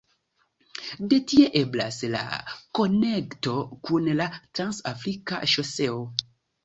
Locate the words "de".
1.09-1.17